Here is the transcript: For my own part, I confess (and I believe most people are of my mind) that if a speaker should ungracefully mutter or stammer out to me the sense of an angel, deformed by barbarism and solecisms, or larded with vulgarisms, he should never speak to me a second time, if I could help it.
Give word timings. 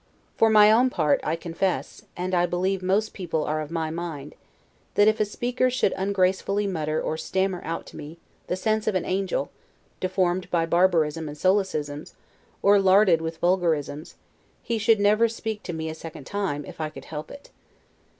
For 0.35 0.49
my 0.49 0.71
own 0.71 0.89
part, 0.89 1.19
I 1.23 1.35
confess 1.35 2.01
(and 2.17 2.33
I 2.33 2.47
believe 2.47 2.81
most 2.81 3.13
people 3.13 3.43
are 3.43 3.61
of 3.61 3.69
my 3.69 3.91
mind) 3.91 4.33
that 4.95 5.07
if 5.07 5.19
a 5.19 5.25
speaker 5.25 5.69
should 5.69 5.93
ungracefully 5.95 6.65
mutter 6.65 6.99
or 6.99 7.17
stammer 7.17 7.61
out 7.63 7.85
to 7.85 7.97
me 7.97 8.17
the 8.47 8.55
sense 8.55 8.87
of 8.87 8.95
an 8.95 9.05
angel, 9.05 9.51
deformed 9.99 10.49
by 10.49 10.65
barbarism 10.65 11.29
and 11.29 11.37
solecisms, 11.37 12.15
or 12.63 12.79
larded 12.79 13.21
with 13.21 13.37
vulgarisms, 13.37 14.15
he 14.63 14.79
should 14.79 14.99
never 14.99 15.29
speak 15.29 15.61
to 15.61 15.71
me 15.71 15.87
a 15.87 15.93
second 15.93 16.25
time, 16.25 16.65
if 16.65 16.81
I 16.81 16.89
could 16.89 17.05
help 17.05 17.29
it. 17.29 17.51